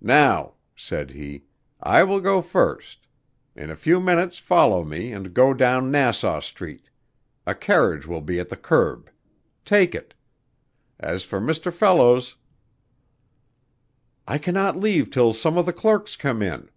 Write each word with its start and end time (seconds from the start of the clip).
"Now," 0.00 0.54
said 0.74 1.10
he, 1.12 1.44
"I 1.80 2.02
will 2.02 2.18
go 2.20 2.42
first. 2.42 3.06
In 3.54 3.70
a 3.70 3.76
few 3.76 4.00
minutes 4.00 4.38
follow 4.40 4.82
me 4.82 5.12
and 5.12 5.32
go 5.32 5.54
down 5.54 5.92
Nassau 5.92 6.40
Street. 6.40 6.90
A 7.46 7.54
carriage 7.54 8.04
will 8.04 8.20
be 8.20 8.40
at 8.40 8.48
the 8.48 8.56
curb. 8.56 9.08
Take 9.64 9.94
it. 9.94 10.14
As 10.98 11.22
for 11.22 11.40
Mr. 11.40 11.72
Fellows" 11.72 12.34
"I 14.26 14.36
cannot 14.38 14.76
leave 14.76 15.12
till 15.12 15.32
some 15.32 15.56
of 15.56 15.64
the 15.64 15.72
clerks 15.72 16.16
come 16.16 16.42
in." 16.42 16.70